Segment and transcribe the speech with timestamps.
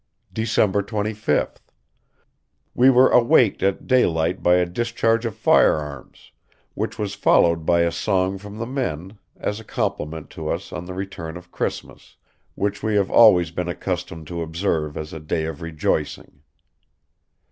[0.33, 1.57] "December 25th.
[2.73, 6.31] We were awaked at daylight by a discharge of firearms,
[6.73, 10.85] which was followed by a song from the men, as a compliment to us on
[10.85, 12.15] the return of Christmas,
[12.55, 16.41] which we have always been accustomed to observe as a day of rejoicing.